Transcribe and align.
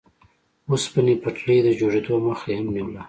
اوسپنې 0.71 1.13
پټلۍ 1.23 1.57
د 1.63 1.67
جوړېدو 1.79 2.13
مخه 2.27 2.47
یې 2.51 2.57
هم 2.59 2.67
نیوله. 2.75 2.99